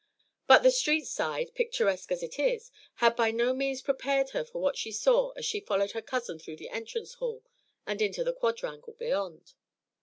But 0.47 0.63
the 0.63 0.71
street 0.71 1.05
side, 1.05 1.53
picturesque 1.53 2.11
as 2.11 2.23
it 2.23 2.39
is, 2.39 2.71
had 2.95 3.15
by 3.15 3.29
no 3.29 3.53
means 3.53 3.83
prepared 3.83 4.31
her 4.31 4.43
for 4.43 4.59
what 4.59 4.75
she 4.75 4.91
saw 4.91 5.29
as 5.33 5.45
she 5.45 5.59
followed 5.59 5.91
her 5.91 6.01
cousin 6.01 6.39
through 6.39 6.57
the 6.57 6.69
entrance 6.69 7.13
hall 7.13 7.43
and 7.85 8.01
into 8.01 8.23
the 8.23 8.33
quadrangle 8.33 8.93
beyond. 8.97 9.53